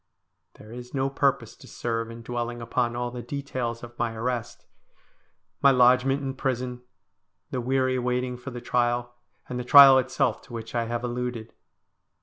[0.55, 4.65] There is no purpose to serve in dwelling upon all the details of my arrest;
[5.61, 6.81] my lodgment in prison;
[7.51, 9.13] the weary waiting for the trial;
[9.47, 11.53] and the trial itself to which I have alluded.